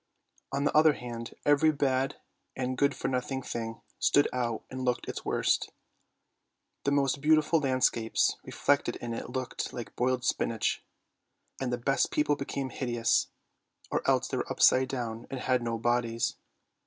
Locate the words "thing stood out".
3.43-4.63